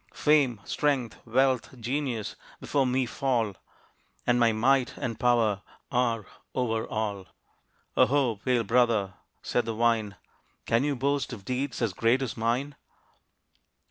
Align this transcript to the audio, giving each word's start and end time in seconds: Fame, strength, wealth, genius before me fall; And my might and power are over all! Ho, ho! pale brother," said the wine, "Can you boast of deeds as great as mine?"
Fame, 0.15 0.59
strength, 0.65 1.17
wealth, 1.27 1.79
genius 1.79 2.35
before 2.59 2.87
me 2.87 3.05
fall; 3.05 3.55
And 4.25 4.39
my 4.39 4.51
might 4.51 4.95
and 4.97 5.19
power 5.19 5.61
are 5.91 6.25
over 6.55 6.87
all! 6.87 7.27
Ho, 7.93 8.07
ho! 8.07 8.35
pale 8.43 8.63
brother," 8.63 9.13
said 9.43 9.65
the 9.65 9.75
wine, 9.75 10.15
"Can 10.65 10.83
you 10.83 10.95
boast 10.95 11.33
of 11.33 11.45
deeds 11.45 11.83
as 11.83 11.93
great 11.93 12.23
as 12.23 12.35
mine?" 12.35 12.73